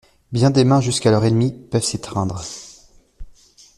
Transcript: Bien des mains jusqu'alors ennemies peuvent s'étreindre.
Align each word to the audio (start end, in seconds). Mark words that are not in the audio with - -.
Bien 0.31 0.49
des 0.49 0.63
mains 0.63 0.81
jusqu'alors 0.81 1.25
ennemies 1.25 1.51
peuvent 1.53 1.83
s'étreindre. 1.83 2.41